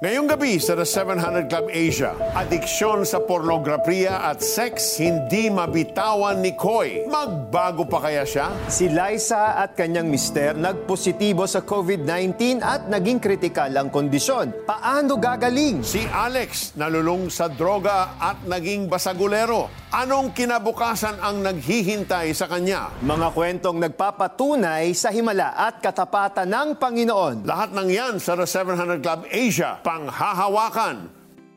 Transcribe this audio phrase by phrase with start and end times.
[0.00, 6.56] Ngayong gabi sa The 700 Club Asia, adiksyon sa pornografiya at sex hindi mabitawan ni
[6.56, 7.04] Koy.
[7.04, 8.48] Magbago pa kaya siya?
[8.64, 14.64] Si Liza at kanyang mister nagpositibo sa COVID-19 at naging kritikal ang kondisyon.
[14.64, 15.84] Paano gagaling?
[15.84, 19.68] Si Alex nalulung sa droga at naging basagulero.
[19.90, 22.94] Anong kinabukasan ang naghihintay sa kanya?
[23.02, 27.42] Mga kwentong nagpapatunay sa himala at katapatan ng Panginoon.
[27.42, 31.10] Lahat ng yan sa The 700 Club Asia, panghahawakan.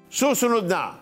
[0.09, 0.97] Susunod na.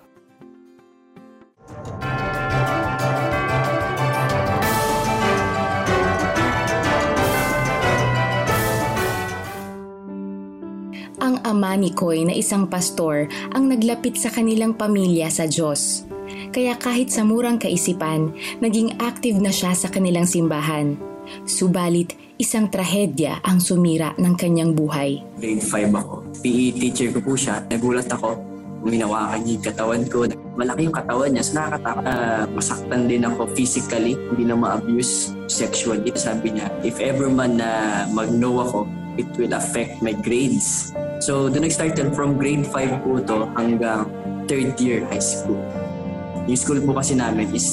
[11.23, 16.11] Ang ama ni Koy na isang pastor ang naglapit sa kanilang pamilya sa Diyos.
[16.51, 20.99] Kaya kahit sa murang kaisipan, naging active na siya sa kanilang simbahan.
[21.47, 25.23] Subalit, isang trahedya ang sumira ng kanyang buhay.
[25.39, 26.15] grade 5 ako.
[26.43, 27.63] PE teacher ko po siya.
[27.71, 28.35] Nagulat ako.
[28.83, 30.17] Minawakan niya yung katawan ko.
[30.59, 31.43] Malaki yung katawan niya.
[31.47, 32.03] So nakakatakot.
[32.03, 34.19] Uh, masaktan din ako physically.
[34.19, 36.11] Hindi na ma-abuse sexually.
[36.19, 40.91] Sabi niya, if ever man na mag-no ako, it will affect my grades.
[41.23, 44.03] So doon nag-start from grade 5 po to hanggang
[44.51, 45.63] third year high school.
[46.49, 47.65] Yung school po kasi namin is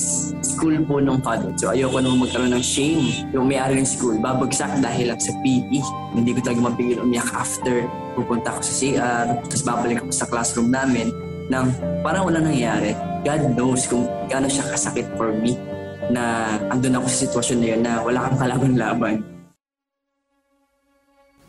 [0.44, 1.48] school po ng father.
[1.56, 3.30] So ayoko naman magkaroon ng shame.
[3.32, 5.80] Yung may-ari ng school, babagsak dahil lang sa PE.
[6.12, 7.88] Hindi ko talaga mapigil umiyak after.
[8.12, 11.08] Pupunta ako sa CR, tapos babalik ako sa classroom namin
[11.48, 11.72] nang
[12.04, 12.92] parang wala nangyari.
[13.24, 15.56] God knows kung gaano siya kasakit for me
[16.12, 19.37] na andun ako sa sitwasyon na yun na wala kang kalaban-laban.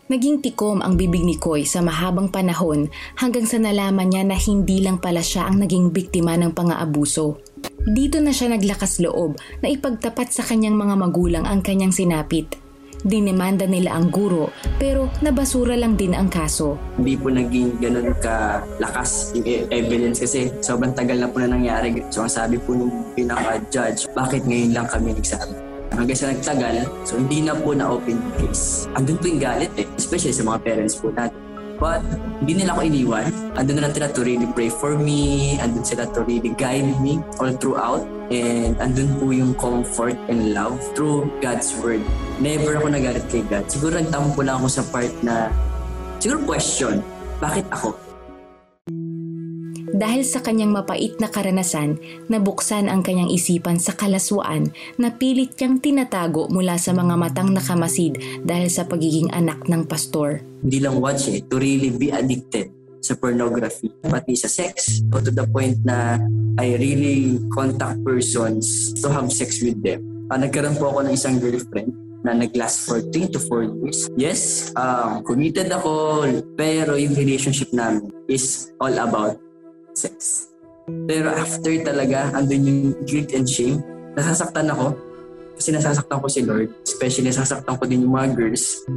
[0.09, 4.81] Naging tikom ang bibig ni Koy sa mahabang panahon hanggang sa nalaman niya na hindi
[4.81, 7.37] lang pala siya ang naging biktima ng pang-aabuso.
[7.85, 12.57] Dito na siya naglakas loob na ipagtapat sa kanyang mga magulang ang kanyang sinapit.
[13.05, 14.49] Dinemanda nila ang guro
[14.81, 16.73] pero nabasura lang din ang kaso.
[16.97, 22.01] Hindi po naging ganun ka-lakas yung e- evidence kasi sobrang tagal na po na nangyari.
[22.09, 25.68] So ang sabi po ng pinaka-judge, bakit ngayon lang kami nagsabi?
[25.93, 28.85] Hanggang sa nagtagal, so hindi na po na-open case.
[28.93, 31.35] Andun po yung galit eh, especially sa mga parents po natin.
[31.79, 32.03] But
[32.43, 33.25] hindi nila ako iniwan.
[33.55, 35.55] Andun na lang sila to really pray for me.
[35.63, 38.03] Andun sila to really guide me all throughout.
[38.29, 42.03] And andun po yung comfort and love through God's Word.
[42.43, 43.71] Never ako nagalit kay God.
[43.71, 45.47] Siguro nagtampo lang ako sa part na,
[46.19, 46.99] siguro question,
[47.39, 47.95] bakit ako?
[49.99, 51.99] Dahil sa kanyang mapait na karanasan,
[52.31, 58.15] nabuksan ang kanyang isipan sa kalaswaan na pilit niyang tinatago mula sa mga matang nakamasid
[58.47, 60.39] dahil sa pagiging anak ng pastor.
[60.63, 62.71] Hindi lang watch eh, to really be addicted
[63.03, 65.03] sa pornography, pati sa sex.
[65.11, 66.15] So to the point na
[66.55, 69.99] I really contact persons to have sex with them.
[70.31, 71.91] Uh, nagkaroon po ako ng isang girlfriend
[72.23, 73.99] na nag-last for 3 to 4 years.
[74.15, 76.23] Yes, um, committed ako,
[76.55, 79.39] pero yung relationship namin is all about
[79.99, 80.47] sex.
[81.05, 83.83] Pero after talaga, andun yung guilt and shame,
[84.15, 84.95] nasasaktan ako.
[85.59, 86.71] Kasi nasasaktan ko si Lord.
[86.87, 88.87] Especially nasasaktan ko din yung mga girls.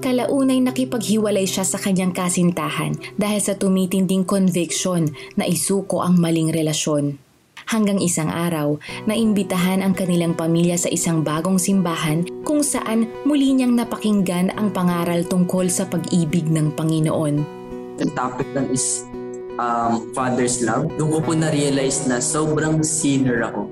[0.00, 5.08] Kalaunay nakipaghiwalay siya sa kanyang kasintahan dahil sa tumitinding conviction
[5.40, 7.16] na isuko ang maling relasyon.
[7.70, 13.78] Hanggang isang araw, naimbitahan ang kanilang pamilya sa isang bagong simbahan kung saan muli niyang
[13.78, 17.34] napakinggan ang pangaral tungkol sa pag-ibig ng Panginoon.
[18.00, 19.06] The topic lang is
[19.60, 20.88] um, Father's Love.
[20.96, 23.68] Doon ko po na-realize na sobrang sinner ako.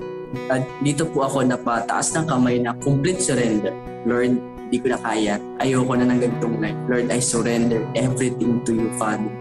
[0.53, 3.73] At dito po ako napataas ng kamay na complete surrender.
[4.05, 4.37] Lord,
[4.69, 5.41] hindi ko na kaya.
[5.65, 6.81] Ayoko na ng ganitong life.
[6.85, 9.33] Lord, I surrender everything to you, Father.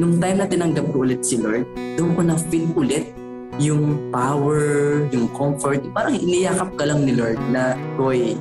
[0.00, 1.68] Nung time na tinanggap ko ulit si Lord,
[2.00, 3.12] doon ko na-feel ulit
[3.60, 5.84] yung power, yung comfort.
[5.92, 8.32] Parang iniyakap ka lang ni Lord na, Koy,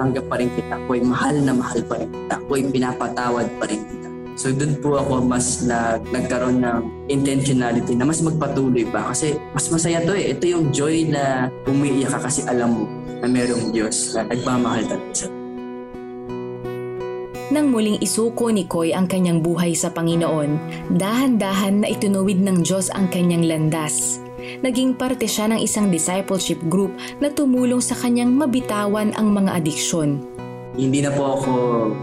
[0.00, 0.80] tanggap pa rin kita.
[0.88, 2.40] Koy, mahal na mahal pa rin kita.
[2.48, 4.05] Koy, pinapatawad pa rin kita.
[4.36, 9.64] So doon po ako mas na, nagkaroon ng intentionality na mas magpatuloy pa kasi mas
[9.72, 10.36] masaya to eh.
[10.36, 12.84] Ito yung joy na umiiyak ka kasi alam mo
[13.24, 15.26] na merong Diyos na nagmamahal talaga sa
[17.46, 20.60] Nang muling isuko ni Koy ang kanyang buhay sa Panginoon,
[21.00, 24.20] dahan-dahan na itunuwid ng Diyos ang kanyang landas.
[24.60, 26.92] Naging parte siya ng isang discipleship group
[27.24, 30.20] na tumulong sa kanyang mabitawan ang mga adiksyon.
[30.76, 31.52] Hindi na po ako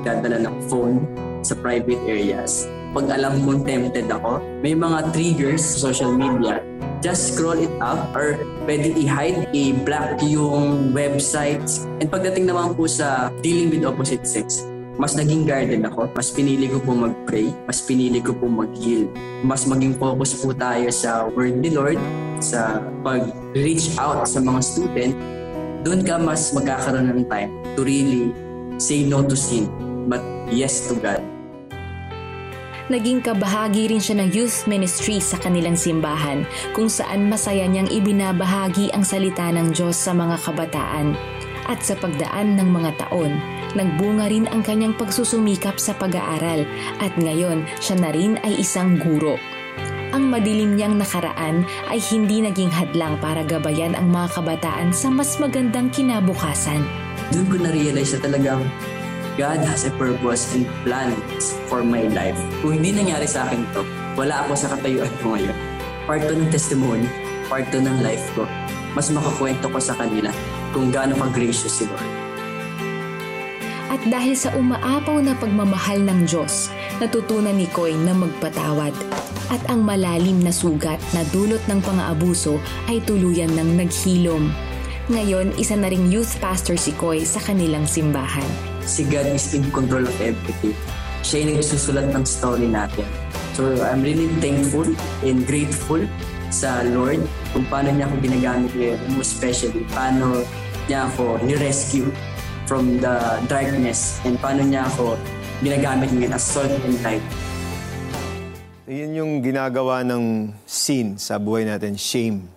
[0.01, 0.97] dadala ng phone
[1.43, 2.65] sa private areas.
[2.93, 6.63] Pag alam kong tempted ako, may mga triggers sa social media.
[7.03, 11.83] Just scroll it up or pwede i-hide, i-block yung websites.
[11.99, 14.63] And pagdating naman po sa dealing with opposite sex,
[14.95, 16.05] mas naging guarded ako.
[16.13, 17.49] Mas pinili ko po mag-pray.
[17.65, 19.09] Mas pinili ko po mag-heal.
[19.41, 21.97] Mas maging focus po tayo sa word ni Lord,
[22.37, 25.13] sa pag-reach out sa mga student.
[25.81, 28.31] Doon ka mas magkakaroon ng time to really
[28.77, 29.67] say no to sin,
[30.07, 30.21] but
[30.53, 31.32] yes to God.
[32.91, 36.43] Naging kabahagi rin siya ng youth ministry sa kanilang simbahan
[36.75, 41.15] kung saan masaya niyang ibinabahagi ang salita ng Diyos sa mga kabataan.
[41.71, 43.39] At sa pagdaan ng mga taon,
[43.79, 46.67] nagbunga rin ang kanyang pagsusumikap sa pag-aaral
[46.99, 49.39] at ngayon siya na rin ay isang guro.
[50.11, 55.39] Ang madilim niyang nakaraan ay hindi naging hadlang para gabayan ang mga kabataan sa mas
[55.39, 56.83] magandang kinabukasan.
[57.31, 58.61] Doon ko na-realize na talagang
[59.33, 62.37] God has a purpose and plans for my life.
[62.61, 63.81] Kung hindi nangyari sa akin to,
[64.13, 65.57] wala ako sa katayuan ko ngayon.
[66.05, 67.09] Part to ng testimony,
[67.49, 68.45] part to ng life ko.
[68.93, 70.29] Mas makakwento ko sa kanila
[70.69, 72.09] kung gaano ka-gracious si Lord.
[73.89, 76.69] At dahil sa umaapaw na pagmamahal ng Diyos,
[77.01, 78.93] natutunan ni Koy na magpatawad.
[79.49, 84.53] At ang malalim na sugat na dulot ng pang-aabuso ay tuluyan ng naghilom.
[85.09, 88.72] Ngayon, isa na ring youth pastor si Koy sa kanilang simbahan.
[88.83, 90.75] Si God is in control of everything.
[91.23, 93.07] Siya yung nagsusulat ng story natin.
[93.55, 94.91] So I'm really thankful
[95.23, 96.03] and grateful
[96.51, 97.23] sa Lord
[97.55, 98.99] kung paano niya ako ginagamit ngayon.
[99.15, 100.43] Most especially, paano
[100.85, 102.11] niya ako ni-rescue
[102.67, 105.15] from the darkness and paano niya ako
[105.63, 107.23] ginagamit ngayon as salt and light.
[108.83, 112.51] Yun yung ginagawa ng sin sa buhay natin, shame.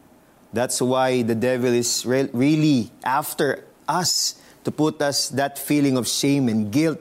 [0.51, 6.11] That's why the devil is re- really after us to put us that feeling of
[6.11, 6.99] shame and guilt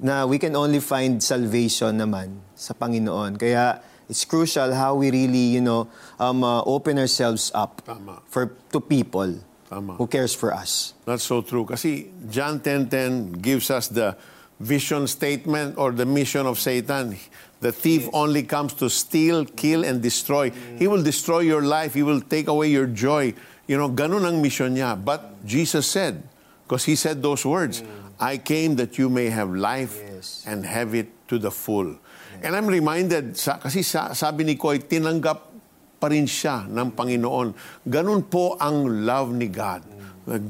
[0.00, 3.36] na we can only find salvation naman sa Panginoon.
[3.36, 5.84] Kaya it's crucial how we really, you know,
[6.18, 8.24] um, uh, open ourselves up Tama.
[8.24, 9.36] for to people
[9.68, 10.00] Tama.
[10.00, 10.96] who cares for us.
[11.04, 11.68] That's so true.
[11.68, 14.16] Kasi John 10.10 gives us the
[14.56, 17.20] vision statement or the mission of Satan.
[17.60, 20.52] The thief only comes to steal, kill, and destroy.
[20.76, 21.94] He will destroy your life.
[21.94, 23.32] He will take away your joy.
[23.68, 25.00] You know, ganun ang mission niya.
[25.00, 26.20] But Jesus said,
[26.64, 27.84] because he said those words,
[28.18, 30.44] I came that you may have life Yes.
[30.48, 31.98] and have it to the full.
[32.42, 35.52] And I'm reminded, sa, kasi sa, sabi ni Koy, tinanggap
[36.00, 37.54] pa rin siya ng Panginoon.
[37.84, 39.84] Ganun po ang love ni God.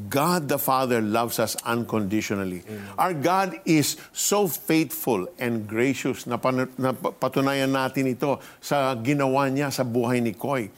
[0.07, 2.63] God the Father loves us unconditionally.
[2.95, 8.95] Our God is so faithful and gracious na, pan- na pa- patunayan natin ito sa
[8.95, 10.71] ginawa niya sa buhay ni Koy.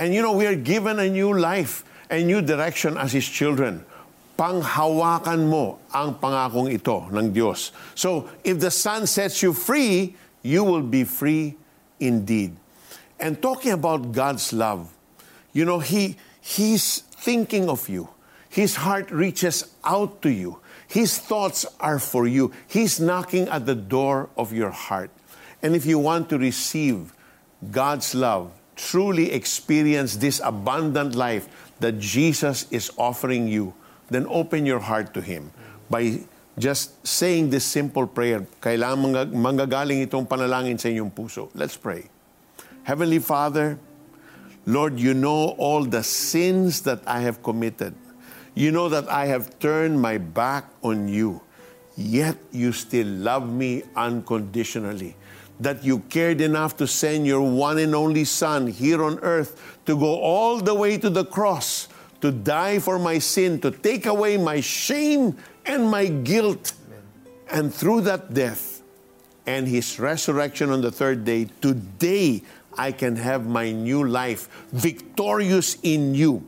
[0.00, 3.84] And you know, we are given a new life, a new direction as His children.
[4.38, 7.74] Panghawakan mo ang pangakong ito ng Diyos.
[7.98, 10.14] So, if the Son sets you free,
[10.46, 11.58] you will be free
[11.98, 12.54] indeed.
[13.18, 14.94] And talking about God's love,
[15.50, 18.08] you know, He He's thinking of you.
[18.48, 20.62] His heart reaches out to you.
[20.86, 22.52] His thoughts are for you.
[22.66, 25.10] He's knocking at the door of your heart.
[25.62, 27.12] And if you want to receive
[27.70, 31.48] God's love, truly experience this abundant life
[31.80, 33.74] that Jesus is offering you,
[34.10, 35.52] then open your heart to Him
[35.88, 36.20] by
[36.58, 38.44] just saying this simple prayer.
[38.60, 41.48] Kailangan manggag- manggagaling itong panalangin sa inyong puso.
[41.54, 42.10] Let's pray.
[42.82, 43.78] Heavenly Father,
[44.66, 47.94] Lord, you know all the sins that I have committed.
[48.58, 51.40] You know that I have turned my back on you,
[51.94, 55.14] yet you still love me unconditionally.
[55.62, 59.94] That you cared enough to send your one and only Son here on earth to
[59.94, 61.77] go all the way to the cross,
[62.20, 66.72] to die for my sin, to take away my shame and my guilt.
[67.50, 68.78] And through that death,
[69.48, 72.42] and his resurrection on the third day, today
[72.76, 76.44] I can have my new life, victorious in you.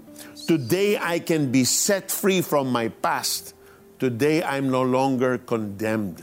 [0.47, 3.54] Today I can be set free from my past.
[3.99, 6.23] Today I'm no longer condemned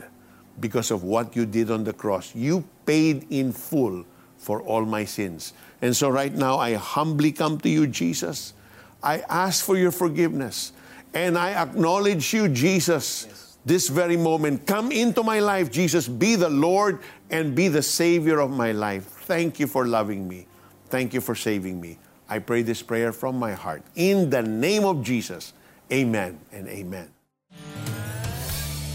[0.60, 2.32] because of what you did on the cross.
[2.32, 4.04] You paid in full
[4.38, 5.54] for all my sins.
[5.82, 8.54] And so right now I humbly come to you, Jesus.
[9.02, 10.72] I ask for your forgiveness.
[11.14, 14.66] And I acknowledge you, Jesus, this very moment.
[14.66, 16.06] Come into my life, Jesus.
[16.06, 17.00] Be the Lord
[17.30, 19.04] and be the Savior of my life.
[19.24, 20.46] Thank you for loving me.
[20.88, 21.98] Thank you for saving me.
[22.28, 23.80] I pray this prayer from my heart.
[23.96, 25.56] In the name of Jesus,
[25.88, 27.08] amen and amen.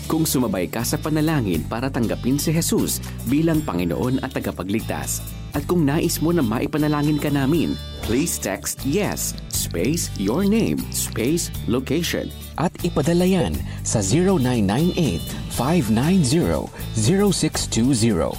[0.05, 5.25] Kung sumabay ka sa panalangin para tanggapin si Jesus bilang Panginoon at tagapagligtas,
[5.57, 7.73] at kung nais mo na maipanalangin ka namin,
[8.05, 9.33] please text YES,
[9.73, 12.29] space your name, space location,
[12.61, 14.05] at ipadala yan sa
[15.49, 18.37] 0998-590-0620.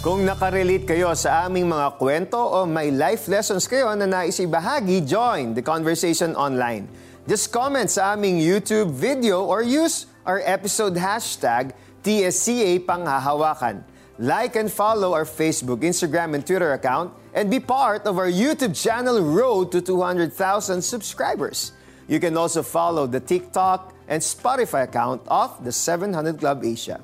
[0.00, 5.04] Kung nakarelate kayo sa aming mga kwento o may life lessons kayo na nais ibahagi,
[5.04, 6.88] join the conversation online.
[7.28, 13.84] Just comment sa aming YouTube video or use our episode hashtag TSCA Panghahawakan.
[14.16, 18.74] Like and follow our Facebook, Instagram, and Twitter account and be part of our YouTube
[18.74, 21.72] channel Road to 200,000 subscribers.
[22.08, 27.00] You can also follow the TikTok and Spotify account of the 700 Club Asia.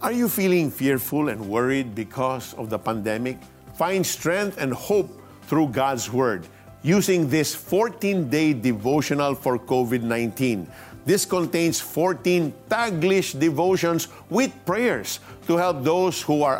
[0.00, 3.38] Are you feeling fearful and worried because of the pandemic?
[3.74, 5.10] Find strength and hope
[5.46, 6.46] through God's Word
[6.82, 10.68] using this 14 day devotional for COVID 19.
[11.04, 16.58] This contains 14 Taglish devotions with prayers to help those who are